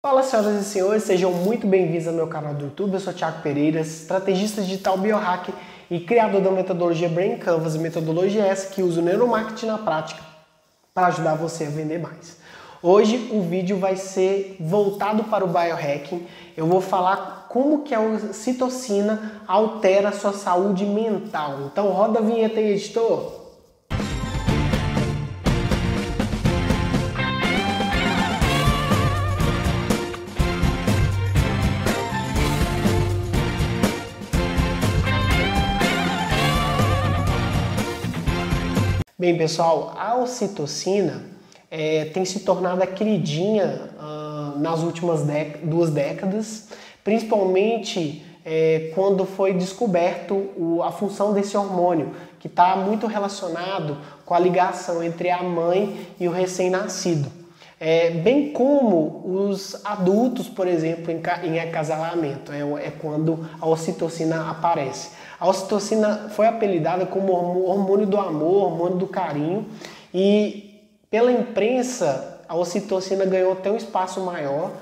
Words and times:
Fala 0.00 0.22
senhoras 0.22 0.60
e 0.60 0.64
senhores, 0.64 1.02
sejam 1.02 1.32
muito 1.32 1.66
bem-vindos 1.66 2.06
ao 2.06 2.14
meu 2.14 2.28
canal 2.28 2.54
do 2.54 2.66
YouTube. 2.66 2.94
Eu 2.94 3.00
sou 3.00 3.12
Thiago 3.12 3.42
Pereira, 3.42 3.80
estrategista 3.80 4.62
digital 4.62 4.96
biohack 4.96 5.52
e 5.90 5.98
criador 5.98 6.40
da 6.40 6.52
metodologia 6.52 7.08
Brain 7.08 7.36
Canvas, 7.36 7.76
metodologia 7.76 8.44
essa 8.44 8.72
que 8.72 8.80
usa 8.80 9.00
o 9.00 9.02
neuromarketing 9.02 9.66
na 9.66 9.76
prática 9.76 10.22
para 10.94 11.08
ajudar 11.08 11.34
você 11.34 11.64
a 11.64 11.70
vender 11.70 11.98
mais. 11.98 12.36
Hoje 12.80 13.28
o 13.32 13.42
vídeo 13.42 13.76
vai 13.76 13.96
ser 13.96 14.56
voltado 14.60 15.24
para 15.24 15.44
o 15.44 15.48
biohacking. 15.48 16.24
Eu 16.56 16.68
vou 16.68 16.80
falar 16.80 17.46
como 17.48 17.82
que 17.82 17.92
a 17.92 18.32
citocina 18.32 19.42
altera 19.48 20.10
a 20.10 20.12
sua 20.12 20.32
saúde 20.32 20.86
mental. 20.86 21.62
Então 21.72 21.88
roda 21.88 22.20
a 22.20 22.22
vinheta 22.22 22.60
aí, 22.60 22.70
editor. 22.70 23.47
Bem, 39.20 39.36
pessoal, 39.36 39.94
a 39.98 40.14
ocitocina 40.14 41.24
é, 41.68 42.04
tem 42.04 42.24
se 42.24 42.38
tornado 42.38 42.84
a 42.84 42.86
queridinha 42.86 43.90
uh, 43.98 44.56
nas 44.60 44.84
últimas 44.84 45.22
duas 45.60 45.90
décadas, 45.90 46.68
principalmente 47.02 48.24
é, 48.44 48.92
quando 48.94 49.24
foi 49.24 49.54
descoberto 49.54 50.34
o, 50.56 50.84
a 50.84 50.92
função 50.92 51.32
desse 51.32 51.56
hormônio, 51.56 52.14
que 52.38 52.46
está 52.46 52.76
muito 52.76 53.08
relacionado 53.08 53.98
com 54.24 54.34
a 54.34 54.38
ligação 54.38 55.02
entre 55.02 55.30
a 55.30 55.42
mãe 55.42 56.06
e 56.20 56.28
o 56.28 56.30
recém-nascido. 56.30 57.28
É, 57.80 58.10
bem 58.10 58.52
como 58.52 59.22
os 59.24 59.84
adultos, 59.84 60.48
por 60.48 60.68
exemplo, 60.68 61.10
em, 61.10 61.20
em 61.42 61.58
acasalamento, 61.58 62.52
é, 62.52 62.60
é 62.86 62.92
quando 62.92 63.48
a 63.60 63.66
ocitocina 63.66 64.48
aparece. 64.48 65.17
A 65.40 65.48
ocitocina 65.48 66.28
foi 66.30 66.46
apelidada 66.46 67.06
como 67.06 67.32
hormônio 67.64 68.06
do 68.06 68.18
amor, 68.18 68.64
hormônio 68.64 68.96
do 68.96 69.06
carinho, 69.06 69.66
e 70.12 70.82
pela 71.10 71.30
imprensa 71.30 72.40
a 72.48 72.56
ocitocina 72.56 73.24
ganhou 73.24 73.52
até 73.52 73.70
um 73.70 73.76
espaço 73.76 74.20
maior, 74.20 74.72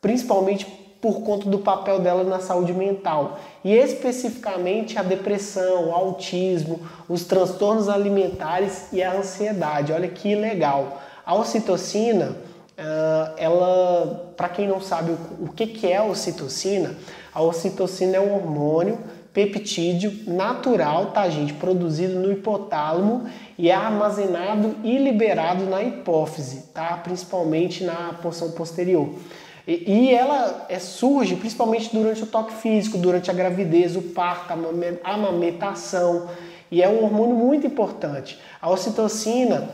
principalmente 0.00 0.66
por 1.00 1.20
conta 1.22 1.48
do 1.48 1.58
papel 1.58 1.98
dela 1.98 2.22
na 2.22 2.38
saúde 2.38 2.72
mental 2.72 3.38
e 3.64 3.74
especificamente 3.74 4.96
a 4.96 5.02
depressão, 5.02 5.88
o 5.88 5.92
autismo, 5.92 6.80
os 7.08 7.24
transtornos 7.24 7.88
alimentares 7.88 8.86
e 8.92 9.02
a 9.02 9.12
ansiedade. 9.12 9.92
Olha 9.92 10.08
que 10.08 10.34
legal. 10.36 11.02
A 11.26 11.34
ocitocina, 11.34 12.36
ah, 12.78 13.34
ela, 13.36 14.32
para 14.36 14.48
quem 14.48 14.68
não 14.68 14.80
sabe 14.80 15.16
o 15.40 15.48
que 15.52 15.86
é 15.86 15.96
a 15.96 16.04
ocitocina, 16.04 16.94
a 17.34 17.42
ocitocina 17.42 18.16
é 18.16 18.20
um 18.20 18.34
hormônio 18.34 18.98
peptídeo 19.32 20.12
natural, 20.26 21.06
tá, 21.06 21.28
gente? 21.28 21.54
Produzido 21.54 22.18
no 22.18 22.30
hipotálamo 22.30 23.26
e 23.58 23.70
é 23.70 23.74
armazenado 23.74 24.76
e 24.84 24.98
liberado 24.98 25.64
na 25.64 25.82
hipófise, 25.82 26.68
tá? 26.74 26.98
Principalmente 26.98 27.82
na 27.82 28.14
porção 28.20 28.50
posterior. 28.52 29.14
E, 29.66 29.90
e 29.90 30.14
ela 30.14 30.66
é, 30.68 30.78
surge 30.78 31.36
principalmente 31.36 31.90
durante 31.92 32.22
o 32.22 32.26
toque 32.26 32.54
físico, 32.54 32.98
durante 32.98 33.30
a 33.30 33.34
gravidez, 33.34 33.96
o 33.96 34.02
parto, 34.02 34.52
a 34.52 35.14
amamentação. 35.14 36.28
E 36.70 36.82
é 36.82 36.88
um 36.88 37.02
hormônio 37.02 37.36
muito 37.36 37.66
importante. 37.66 38.38
A 38.60 38.70
ocitocina 38.70 39.68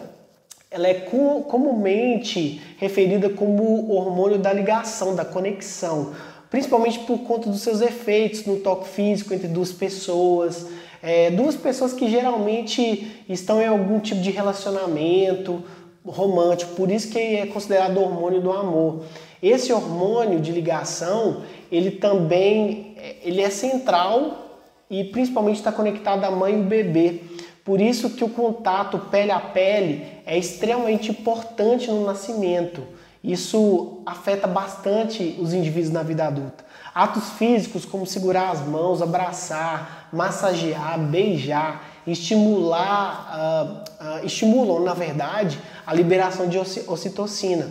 ela 0.71 0.87
é 0.87 0.95
comumente 0.95 2.61
referida 2.77 3.31
como 3.31 3.63
o 3.63 3.95
hormônio 3.95 4.39
da 4.39 4.53
ligação, 4.53 5.17
da 5.17 5.25
conexão 5.25 6.13
principalmente 6.51 7.01
por 7.01 7.19
conta 7.21 7.49
dos 7.49 7.61
seus 7.61 7.81
efeitos 7.81 8.45
no 8.47 8.57
toque 8.57 8.89
físico 8.89 9.35
entre 9.35 9.49
duas 9.49 9.73
pessoas, 9.73 10.67
é, 11.03 11.31
duas 11.31 11.55
pessoas 11.55 11.93
que 11.93 12.11
geralmente 12.11 13.25
estão 13.29 13.61
em 13.61 13.67
algum 13.67 14.01
tipo 14.01 14.21
de 14.21 14.31
relacionamento 14.31 15.63
romântico, 16.05 16.75
por 16.75 16.91
isso 16.91 17.11
que 17.11 17.19
é 17.19 17.47
considerado 17.47 18.01
hormônio 18.01 18.41
do 18.41 18.53
amor. 18.53 19.05
Esse 19.43 19.73
hormônio 19.73 20.41
de 20.41 20.51
ligação, 20.51 21.43
ele 21.71 21.93
também 21.93 22.97
ele 23.23 23.41
é 23.41 23.51
central 23.51 24.49
e 24.91 25.05
principalmente 25.05 25.57
está 25.57 25.71
conectado 25.71 26.25
à 26.25 26.31
mãe 26.31 26.55
e 26.55 26.61
o 26.61 26.65
bebê. 26.65 27.21
Por 27.65 27.81
isso 27.81 28.11
que 28.11 28.25
o 28.25 28.31
contato 28.31 28.99
pele 29.11 29.31
a 29.31 29.39
pele 29.39 30.07
é 30.25 30.39
extremamente 30.39 31.11
importante 31.11 31.91
no 31.91 32.05
nascimento. 32.05 32.83
Isso 33.29 34.01
afeta 34.07 34.47
bastante 34.47 35.37
os 35.39 35.53
indivíduos 35.53 35.93
na 35.93 36.03
vida 36.03 36.27
adulta. 36.27 36.65
Atos 36.95 37.29
físicos 37.33 37.85
como 37.85 38.07
segurar 38.07 38.53
as 38.53 38.61
mãos, 38.61 39.03
abraçar, 39.03 40.09
massagear, 40.11 40.99
beijar, 40.99 41.85
estimular, 42.07 43.85
uh, 44.01 44.23
uh, 44.23 44.27
estimulam, 44.27 44.83
na 44.83 44.95
verdade, 44.95 45.61
a 45.87 45.93
liberação 45.93 46.49
de 46.49 46.59
ocitocina. 46.59 47.69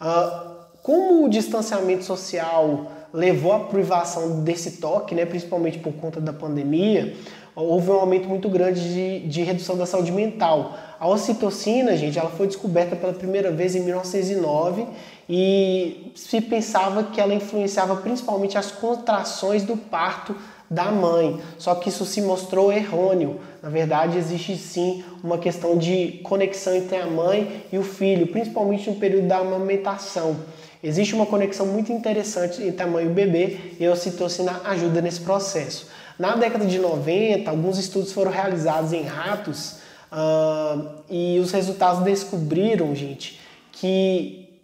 Uh, 0.00 0.48
como 0.82 1.26
o 1.26 1.28
distanciamento 1.28 2.04
social 2.04 2.90
levou 3.12 3.52
à 3.52 3.60
privação 3.60 4.40
desse 4.40 4.72
toque, 4.72 5.14
né, 5.14 5.24
principalmente 5.24 5.78
por 5.78 5.92
conta 5.94 6.20
da 6.20 6.32
pandemia, 6.32 7.14
houve 7.54 7.90
um 7.90 7.94
aumento 7.94 8.28
muito 8.28 8.48
grande 8.48 8.80
de, 8.80 9.20
de 9.26 9.42
redução 9.42 9.76
da 9.76 9.86
saúde 9.86 10.12
mental. 10.12 10.78
A 11.00 11.08
ocitocina, 11.08 11.96
gente, 11.96 12.18
ela 12.18 12.30
foi 12.30 12.46
descoberta 12.46 12.94
pela 12.94 13.12
primeira 13.12 13.50
vez 13.50 13.74
em 13.74 13.80
1909 13.80 14.86
e 15.28 16.12
se 16.14 16.40
pensava 16.40 17.04
que 17.04 17.20
ela 17.20 17.34
influenciava 17.34 17.96
principalmente 17.96 18.56
as 18.56 18.70
contrações 18.70 19.62
do 19.62 19.76
parto 19.76 20.34
da 20.70 20.90
mãe. 20.90 21.40
Só 21.58 21.74
que 21.74 21.88
isso 21.88 22.04
se 22.04 22.20
mostrou 22.20 22.72
errôneo. 22.72 23.40
Na 23.62 23.68
verdade, 23.68 24.18
existe 24.18 24.56
sim 24.56 25.02
uma 25.22 25.38
questão 25.38 25.76
de 25.76 26.20
conexão 26.22 26.74
entre 26.74 26.96
a 26.96 27.06
mãe 27.06 27.64
e 27.72 27.78
o 27.78 27.82
filho, 27.82 28.26
principalmente 28.26 28.88
no 28.88 28.96
período 28.96 29.26
da 29.26 29.38
amamentação. 29.38 30.36
Existe 30.82 31.14
uma 31.14 31.26
conexão 31.26 31.66
muito 31.66 31.92
interessante 31.92 32.62
entre 32.62 32.82
a 32.82 32.86
mãe 32.86 33.04
e 33.04 33.08
o 33.08 33.12
bebê 33.12 33.74
e 33.80 33.86
a 33.86 33.92
ocitocina 33.92 34.60
ajuda 34.64 35.00
nesse 35.00 35.20
processo. 35.20 35.88
Na 36.18 36.36
década 36.36 36.66
de 36.66 36.78
90, 36.78 37.50
alguns 37.50 37.78
estudos 37.78 38.12
foram 38.12 38.30
realizados 38.30 38.92
em 38.92 39.02
ratos 39.02 39.76
uh, 40.12 41.02
e 41.10 41.38
os 41.40 41.50
resultados 41.50 42.02
descobriram, 42.04 42.94
gente, 42.94 43.40
que 43.72 44.60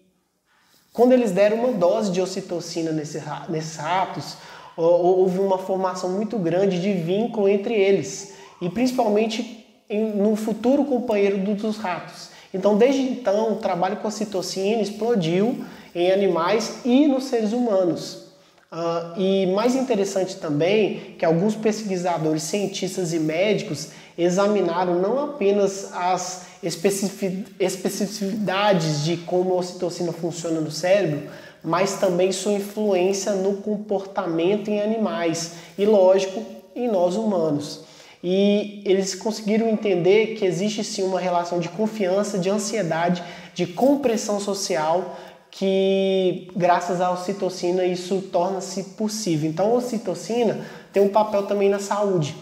quando 0.93 1.13
eles 1.13 1.33
deram 1.33 1.57
uma 1.57 1.73
dose 1.73 2.13
de 2.13 2.21
ocitocina 2.21 2.93
nesses 2.93 3.77
ratos, 3.77 4.37
houve 4.77 5.41
uma 5.41 5.59
formação 5.59 6.11
muito 6.11 6.39
grande 6.39 6.81
de 6.81 6.93
vínculo 6.93 7.49
entre 7.49 7.75
eles 7.75 8.35
e 8.61 8.69
principalmente 8.69 9.67
no 10.15 10.37
futuro 10.37 10.85
companheiro 10.85 11.39
dos 11.55 11.77
ratos. 11.77 12.34
Então, 12.55 12.79
desde 12.79 13.03
então, 13.03 13.53
o 13.53 13.57
trabalho 13.57 13.97
com 13.97 14.07
a 14.07 14.13
citocina 14.13 14.81
explodiu 14.81 15.65
em 15.93 16.13
animais 16.13 16.77
e 16.85 17.09
nos 17.09 17.25
seres 17.25 17.53
humanos. 17.53 18.23
Uh, 18.73 19.21
e 19.21 19.49
mais 19.49 19.75
interessante 19.75 20.37
também 20.37 21.17
que 21.19 21.25
alguns 21.25 21.57
pesquisadores, 21.57 22.45
cientistas 22.45 23.13
e 23.13 23.19
médicos 23.19 23.89
examinaram 24.17 25.01
não 25.01 25.21
apenas 25.23 25.93
as 25.93 26.47
especificidades 26.63 29.05
de 29.05 29.17
como 29.19 29.53
a 29.55 29.59
ocitocina 29.59 30.13
funciona 30.13 30.61
no 30.61 30.71
cérebro, 30.71 31.29
mas 31.63 31.95
também 31.95 32.33
sua 32.33 32.53
influência 32.53 33.33
no 33.33 33.57
comportamento 33.57 34.69
em 34.69 34.81
animais 34.81 35.55
e, 35.77 35.85
lógico, 35.85 36.41
em 36.75 36.89
nós 36.89 37.17
humanos. 37.17 37.83
E 38.27 38.81
eles 38.87 39.15
conseguiram 39.15 39.69
entender 39.69 40.29
que 40.29 40.47
existe 40.47 40.83
sim 40.83 41.03
uma 41.03 41.21
relação 41.21 41.61
de 41.61 41.69
confiança, 41.69 42.39
de 42.39 42.49
ansiedade, 42.49 43.23
de 43.55 43.67
compressão 43.67 44.41
social 44.41 45.15
que 45.51 46.51
graças 46.57 47.03
à 47.03 47.11
ocitocina 47.11 47.85
isso 47.85 48.23
torna-se 48.33 48.83
possível. 48.83 49.51
Então 49.51 49.73
a 49.73 49.75
ocitocina 49.75 50.65
tem 50.91 51.03
um 51.03 51.11
papel 51.11 51.43
também 51.43 51.69
na 51.69 51.79
saúde. 51.79 52.35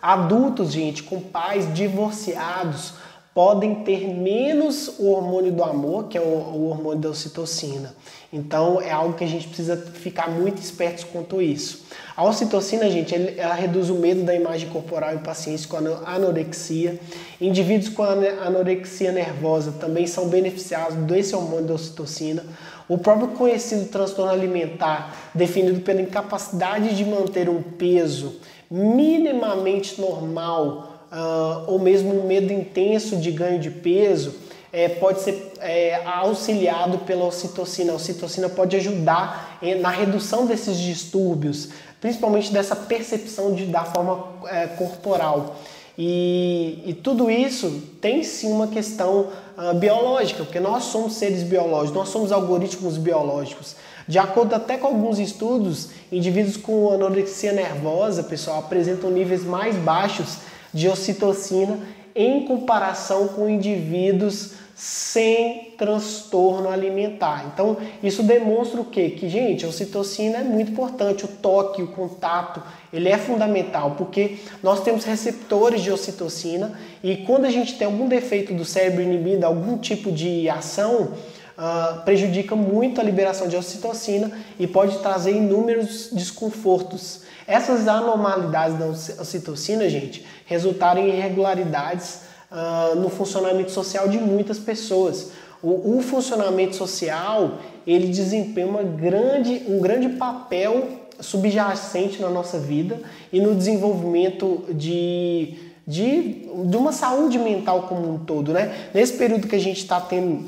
Adultos, 0.00 0.70
gente, 0.70 1.02
com 1.02 1.20
pais 1.20 1.74
divorciados, 1.74 2.94
podem 3.36 3.74
ter 3.74 4.08
menos 4.08 4.98
o 4.98 5.10
hormônio 5.10 5.52
do 5.52 5.62
amor, 5.62 6.08
que 6.08 6.16
é 6.16 6.20
o, 6.22 6.24
o, 6.24 6.68
hormônio 6.70 7.00
da 7.00 7.10
ocitocina. 7.10 7.94
Então 8.32 8.80
é 8.80 8.90
algo 8.90 9.12
que 9.12 9.24
a 9.24 9.26
gente 9.26 9.46
precisa 9.46 9.76
ficar 9.76 10.30
muito 10.30 10.56
espertos 10.56 11.04
quanto 11.04 11.42
isso. 11.42 11.84
A 12.16 12.24
ocitocina, 12.24 12.88
gente, 12.88 13.14
ela 13.36 13.52
reduz 13.52 13.90
o 13.90 13.96
medo 13.96 14.22
da 14.22 14.34
imagem 14.34 14.70
corporal 14.70 15.12
em 15.12 15.18
pacientes 15.18 15.66
com 15.66 15.76
anorexia. 15.76 16.98
Indivíduos 17.38 17.90
com 17.90 18.04
anorexia 18.04 19.12
nervosa 19.12 19.70
também 19.72 20.06
são 20.06 20.30
beneficiados 20.30 20.96
desse 21.00 21.36
hormônio 21.36 21.66
da 21.66 21.74
ocitocina. 21.74 22.42
O 22.88 22.96
próprio 22.96 23.28
conhecido 23.28 23.84
transtorno 23.90 24.32
alimentar, 24.32 25.14
definido 25.34 25.82
pela 25.82 26.00
incapacidade 26.00 26.96
de 26.96 27.04
manter 27.04 27.50
um 27.50 27.60
peso 27.60 28.40
minimamente 28.70 30.00
normal 30.00 30.95
uh, 31.12 31.70
ou 31.70 31.78
mesmo 31.78 32.18
um 32.18 32.26
medo 32.26 32.52
intenso 32.52 33.16
de 33.16 33.30
ganho 33.30 33.58
de 33.58 33.70
peso, 33.70 34.34
é, 34.72 34.88
pode 34.88 35.20
ser 35.20 35.52
é, 35.58 36.02
auxiliado 36.04 36.98
pela 36.98 37.24
ocitocina. 37.24 37.92
A 37.92 37.96
ocitocina 37.96 38.48
pode 38.48 38.76
ajudar 38.76 39.58
é, 39.62 39.74
na 39.76 39.88
redução 39.88 40.44
desses 40.44 40.76
distúrbios, 40.76 41.70
principalmente 42.00 42.52
dessa 42.52 42.76
percepção 42.76 43.54
de, 43.54 43.66
da 43.66 43.84
forma 43.84 44.28
é, 44.46 44.66
corporal. 44.66 45.56
E, 45.98 46.82
e, 46.84 46.92
tudo 46.92 47.30
isso 47.30 47.82
tem 48.02 48.22
sim 48.22 48.52
uma 48.52 48.66
questão 48.66 49.28
uh, 49.56 49.72
biológica, 49.76 50.44
porque 50.44 50.60
nós 50.60 50.84
somos 50.84 51.14
seres 51.14 51.42
biológicos, 51.42 51.96
nós 51.96 52.10
somos 52.10 52.30
algoritmos 52.30 52.98
biológicos. 52.98 53.76
De 54.06 54.18
acordo 54.18 54.54
até 54.54 54.76
com 54.76 54.88
alguns 54.88 55.18
estudos, 55.18 55.88
indivíduos 56.12 56.58
com 56.58 56.92
anorexia 56.92 57.50
nervosa, 57.50 58.22
pessoal, 58.22 58.58
apresentam 58.58 59.10
níveis 59.10 59.42
mais 59.42 59.74
baixos 59.74 60.36
de 60.72 60.88
ocitocina 60.88 61.78
em 62.14 62.46
comparação 62.46 63.28
com 63.28 63.48
indivíduos 63.48 64.54
sem 64.76 65.72
transtorno 65.78 66.68
alimentar. 66.68 67.50
Então, 67.52 67.78
isso 68.02 68.22
demonstra 68.22 68.78
o 68.78 68.84
quê? 68.84 69.08
Que, 69.08 69.26
gente, 69.26 69.64
a 69.64 69.68
ocitocina 69.68 70.38
é 70.38 70.44
muito 70.44 70.70
importante, 70.70 71.24
o 71.24 71.28
toque, 71.28 71.82
o 71.82 71.86
contato, 71.86 72.62
ele 72.92 73.08
é 73.08 73.16
fundamental, 73.16 73.94
porque 73.96 74.36
nós 74.62 74.82
temos 74.82 75.04
receptores 75.04 75.82
de 75.82 75.90
ocitocina 75.90 76.78
e 77.02 77.16
quando 77.16 77.46
a 77.46 77.50
gente 77.50 77.78
tem 77.78 77.86
algum 77.86 78.06
defeito 78.06 78.52
do 78.52 78.66
cérebro 78.66 79.02
inibido, 79.02 79.46
algum 79.46 79.78
tipo 79.78 80.12
de 80.12 80.46
ação, 80.50 81.14
uh, 81.56 82.02
prejudica 82.02 82.54
muito 82.54 83.00
a 83.00 83.04
liberação 83.04 83.48
de 83.48 83.56
ocitocina 83.56 84.30
e 84.58 84.66
pode 84.66 84.98
trazer 84.98 85.32
inúmeros 85.32 86.10
desconfortos. 86.12 87.22
Essas 87.46 87.86
anormalidades 87.86 88.76
da 88.78 88.86
ocitocina, 89.22 89.88
gente, 89.88 90.26
resultaram 90.46 91.00
em 91.00 91.08
irregularidades 91.08 92.20
uh, 92.50 92.96
no 92.96 93.08
funcionamento 93.08 93.70
social 93.70 94.08
de 94.08 94.18
muitas 94.18 94.58
pessoas. 94.58 95.30
O, 95.62 95.96
o, 95.96 96.02
funcionamento 96.02 96.76
social 96.76 97.58
ele 97.86 98.08
desempenha 98.08 98.66
uma 98.66 98.82
grande, 98.82 99.62
um 99.68 99.80
grande 99.80 100.10
papel 100.10 101.06
subjacente 101.18 102.20
na 102.20 102.28
nossa 102.28 102.58
vida 102.58 103.00
e 103.32 103.40
no 103.40 103.54
desenvolvimento 103.54 104.64
de, 104.68 105.54
de, 105.86 106.46
de 106.66 106.76
uma 106.76 106.92
saúde 106.92 107.38
mental 107.38 107.84
como 107.84 108.12
um 108.12 108.18
todo. 108.18 108.52
Né? 108.52 108.90
Nesse 108.92 109.14
período 109.14 109.48
que 109.48 109.56
a 109.56 109.60
gente 109.60 109.78
está 109.78 109.98
tendo 109.98 110.44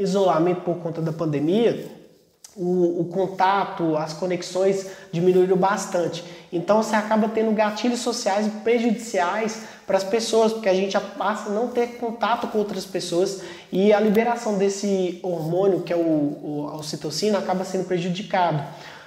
isolamento 0.00 0.62
por 0.62 0.76
conta 0.76 1.00
da 1.00 1.12
pandemia, 1.12 2.00
o, 2.56 3.00
o, 3.00 3.04
contato, 3.06 3.96
as 3.96 4.12
conexões 4.12 4.86
diminuíram 5.12 5.56
bastante. 5.56 6.24
Então 6.52 6.82
você 6.82 6.96
acaba 6.96 7.28
tendo 7.28 7.52
gatilhos 7.52 8.00
sociais 8.00 8.50
prejudiciais 8.64 9.62
para 9.86 9.96
as 9.96 10.04
pessoas, 10.04 10.52
porque 10.52 10.68
a 10.68 10.74
gente 10.74 10.98
passa 11.16 11.48
a 11.48 11.52
não 11.52 11.68
ter 11.68 11.98
contato 11.98 12.48
com 12.48 12.58
outras 12.58 12.84
pessoas 12.84 13.42
e 13.72 13.92
a 13.92 14.00
liberação 14.00 14.58
desse 14.58 15.20
hormônio, 15.22 15.82
que 15.82 15.92
é 15.92 15.96
o, 15.96 16.00
o 16.00 16.70
a 16.72 16.76
ocitocina, 16.76 17.38
acaba 17.38 17.64
sendo 17.64 17.84
prejudicado. 17.84 18.62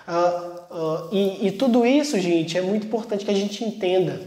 Uh, 0.08 0.76
uh, 0.76 1.10
e, 1.12 1.48
e 1.48 1.52
tudo 1.52 1.86
isso, 1.86 2.20
gente, 2.20 2.58
é 2.58 2.62
muito 2.62 2.88
importante 2.88 3.26
que 3.26 3.32
a 3.32 3.36
gente 3.36 3.64
entenda. 3.64 4.22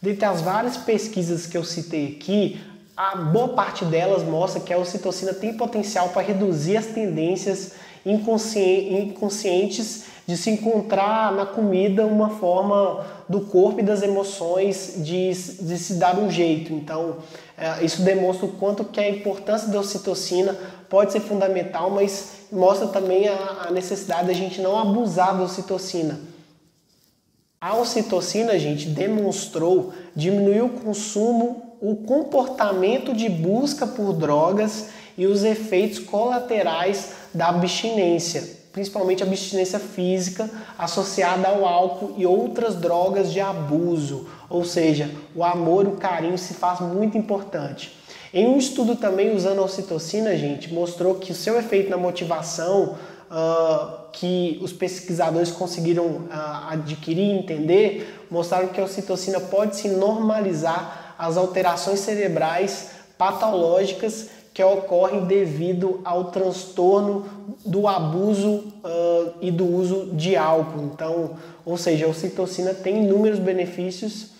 Dentre 0.00 0.24
as 0.26 0.40
várias 0.40 0.76
pesquisas 0.76 1.46
que 1.46 1.56
eu 1.56 1.64
citei 1.64 2.16
aqui, 2.16 2.60
a 2.98 3.14
boa 3.14 3.50
parte 3.50 3.84
delas 3.84 4.24
mostra 4.24 4.60
que 4.60 4.74
a 4.74 4.78
ocitocina 4.78 5.32
tem 5.32 5.56
potencial 5.56 6.08
para 6.08 6.20
reduzir 6.20 6.76
as 6.76 6.86
tendências 6.86 7.74
inconscientes 8.04 10.06
de 10.26 10.36
se 10.36 10.50
encontrar 10.50 11.32
na 11.32 11.46
comida 11.46 12.04
uma 12.04 12.30
forma 12.30 13.06
do 13.28 13.42
corpo 13.42 13.78
e 13.78 13.84
das 13.84 14.02
emoções 14.02 14.94
de, 14.96 15.32
de 15.32 15.78
se 15.78 15.94
dar 15.94 16.18
um 16.18 16.28
jeito. 16.28 16.72
Então, 16.72 17.18
é, 17.56 17.84
isso 17.84 18.02
demonstra 18.02 18.46
o 18.46 18.52
quanto 18.54 18.84
que 18.84 18.98
a 18.98 19.08
importância 19.08 19.68
da 19.68 19.78
ocitocina 19.78 20.58
pode 20.88 21.12
ser 21.12 21.20
fundamental, 21.20 21.90
mas 21.90 22.46
mostra 22.50 22.88
também 22.88 23.28
a, 23.28 23.66
a 23.68 23.70
necessidade 23.70 24.26
da 24.26 24.32
gente 24.32 24.60
não 24.60 24.76
abusar 24.76 25.36
da 25.36 25.44
ocitocina. 25.44 26.18
A 27.60 27.76
ocitocina, 27.76 28.58
gente, 28.58 28.88
demonstrou 28.88 29.92
diminuir 30.16 30.62
o 30.62 30.70
consumo 30.70 31.67
o 31.80 31.96
comportamento 31.96 33.14
de 33.14 33.28
busca 33.28 33.86
por 33.86 34.12
drogas 34.12 34.88
e 35.16 35.26
os 35.26 35.44
efeitos 35.44 35.98
colaterais 35.98 37.12
da 37.34 37.48
abstinência, 37.48 38.42
principalmente 38.72 39.22
a 39.22 39.26
abstinência 39.26 39.78
física 39.78 40.48
associada 40.78 41.48
ao 41.48 41.66
álcool 41.66 42.14
e 42.16 42.26
outras 42.26 42.76
drogas 42.76 43.32
de 43.32 43.40
abuso. 43.40 44.28
Ou 44.48 44.64
seja, 44.64 45.10
o 45.34 45.44
amor, 45.44 45.86
o 45.86 45.96
carinho 45.96 46.38
se 46.38 46.54
faz 46.54 46.80
muito 46.80 47.18
importante. 47.18 47.96
Em 48.32 48.46
um 48.46 48.58
estudo 48.58 48.94
também 48.94 49.34
usando 49.34 49.60
a 49.60 49.64
ocitocina, 49.64 50.36
gente, 50.36 50.72
mostrou 50.72 51.14
que 51.14 51.32
o 51.32 51.34
seu 51.34 51.58
efeito 51.58 51.90
na 51.90 51.96
motivação, 51.96 52.96
uh, 53.30 54.10
que 54.12 54.58
os 54.62 54.72
pesquisadores 54.72 55.50
conseguiram 55.50 56.04
uh, 56.04 56.28
adquirir 56.68 57.24
e 57.24 57.38
entender, 57.38 58.26
mostraram 58.30 58.68
que 58.68 58.80
a 58.80 58.84
ocitocina 58.84 59.40
pode 59.40 59.76
se 59.76 59.88
normalizar 59.88 61.07
as 61.18 61.36
alterações 61.36 62.00
cerebrais 62.00 62.90
patológicas 63.18 64.30
que 64.54 64.62
ocorrem 64.62 65.24
devido 65.24 66.00
ao 66.04 66.32
transtorno 66.32 67.26
do 67.64 67.86
abuso 67.86 68.64
uh, 68.82 69.32
e 69.40 69.50
do 69.50 69.64
uso 69.64 70.10
de 70.14 70.36
álcool. 70.36 70.90
Então, 70.92 71.36
ou 71.64 71.76
seja, 71.76 72.06
a 72.06 72.08
ocitocina 72.08 72.74
tem 72.74 73.04
inúmeros 73.04 73.38
benefícios 73.38 74.30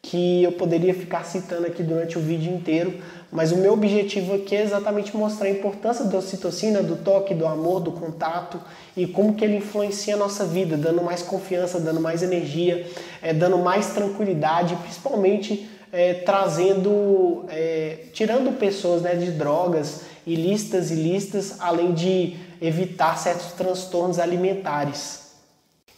que 0.00 0.42
eu 0.42 0.52
poderia 0.52 0.94
ficar 0.94 1.24
citando 1.24 1.66
aqui 1.66 1.82
durante 1.82 2.16
o 2.16 2.20
vídeo 2.20 2.52
inteiro, 2.52 2.94
mas 3.30 3.52
o 3.52 3.56
meu 3.56 3.72
objetivo 3.72 4.34
aqui 4.34 4.56
é 4.56 4.62
exatamente 4.62 5.16
mostrar 5.16 5.48
a 5.48 5.50
importância 5.50 6.04
da 6.04 6.18
ocitocina, 6.18 6.82
do 6.82 6.96
toque, 6.96 7.34
do 7.34 7.46
amor, 7.46 7.80
do 7.80 7.92
contato 7.92 8.60
e 8.96 9.06
como 9.06 9.34
que 9.34 9.44
ele 9.44 9.56
influencia 9.56 10.14
a 10.14 10.16
nossa 10.16 10.44
vida, 10.44 10.76
dando 10.76 11.02
mais 11.02 11.22
confiança, 11.22 11.78
dando 11.78 12.00
mais 12.00 12.22
energia, 12.22 12.86
é, 13.20 13.34
dando 13.34 13.58
mais 13.58 13.88
tranquilidade, 13.88 14.76
principalmente 14.76 15.68
é, 15.92 16.14
trazendo, 16.14 17.44
é, 17.48 18.06
tirando 18.12 18.58
pessoas 18.58 19.02
né, 19.02 19.14
de 19.14 19.30
drogas 19.30 20.02
ilícitas, 20.26 20.90
ilícitas, 20.90 21.56
além 21.58 21.92
de 21.92 22.36
evitar 22.60 23.16
certos 23.16 23.52
transtornos 23.52 24.18
alimentares. 24.18 25.28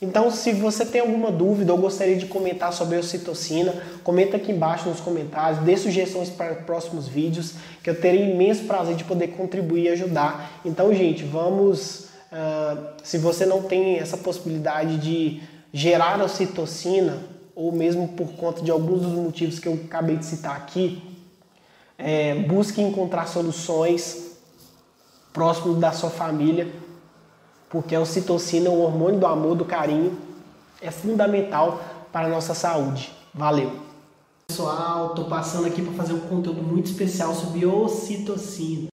Então, 0.03 0.31
se 0.31 0.53
você 0.53 0.87
tem 0.87 1.03
alguma 1.03 1.31
dúvida 1.31 1.73
ou 1.73 1.79
gostaria 1.79 2.17
de 2.17 2.25
comentar 2.25 2.73
sobre 2.73 2.97
a 2.97 3.01
ocitocina, 3.01 3.75
comenta 4.03 4.39
aqui 4.39 4.51
embaixo 4.51 4.89
nos 4.89 4.99
comentários, 4.99 5.63
dê 5.63 5.77
sugestões 5.77 6.31
para 6.31 6.55
próximos 6.55 7.07
vídeos, 7.07 7.55
que 7.83 7.91
eu 7.91 8.01
terei 8.01 8.31
imenso 8.31 8.65
prazer 8.65 8.97
de 8.97 9.05
poder 9.05 9.29
contribuir 9.29 9.85
e 9.85 9.89
ajudar. 9.91 10.61
Então, 10.65 10.95
gente, 10.95 11.25
vamos. 11.25 12.09
Uh, 12.33 12.95
se 13.03 13.19
você 13.19 13.45
não 13.45 13.63
tem 13.63 13.99
essa 13.99 14.17
possibilidade 14.17 14.99
de 14.99 15.43
gerar 15.73 16.23
ocitocina, 16.23 17.19
ou 17.55 17.73
mesmo 17.73 18.09
por 18.09 18.33
conta 18.33 18.63
de 18.63 18.71
alguns 18.71 19.03
dos 19.03 19.13
motivos 19.13 19.59
que 19.59 19.69
eu 19.69 19.75
acabei 19.75 20.17
de 20.17 20.25
citar 20.25 20.57
aqui, 20.57 21.03
é, 21.99 22.35
busque 22.35 22.81
encontrar 22.81 23.27
soluções 23.27 24.31
próximo 25.33 25.75
da 25.75 25.93
sua 25.93 26.11
família, 26.11 26.73
porque 27.69 27.95
a 27.95 28.01
ocitocina, 28.01 28.71
o 28.71 28.81
hormônio 28.81 29.21
do 29.21 29.27
amor, 29.27 29.55
do 29.55 29.65
carinho, 29.65 30.19
é 30.81 30.91
fundamental 30.91 31.81
para 32.11 32.27
a 32.27 32.31
nossa 32.31 32.55
saúde. 32.55 33.13
Valeu! 33.33 33.71
Pessoal, 34.49 35.11
estou 35.11 35.27
passando 35.27 35.67
aqui 35.67 35.81
para 35.81 35.93
fazer 35.93 36.13
um 36.13 36.21
conteúdo 36.21 36.63
muito 36.63 36.87
especial 36.87 37.33
sobre 37.35 37.65
ocitocina. 37.65 38.89